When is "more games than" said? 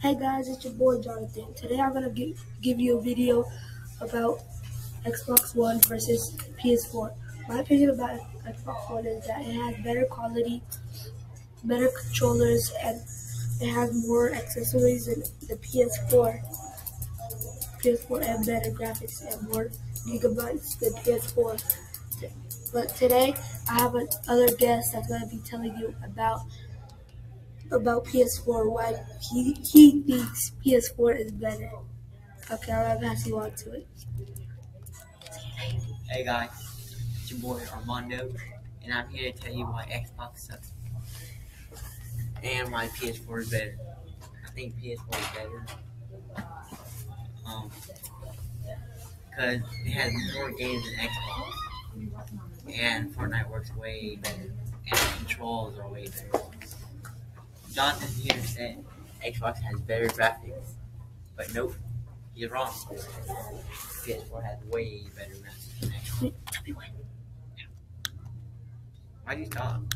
50.34-51.08